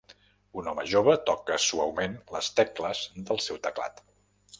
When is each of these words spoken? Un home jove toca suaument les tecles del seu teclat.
Un 0.59 0.69
home 0.69 0.85
jove 0.93 1.13
toca 1.29 1.57
suaument 1.65 2.15
les 2.37 2.49
tecles 2.61 3.03
del 3.29 3.43
seu 3.49 3.61
teclat. 3.69 4.03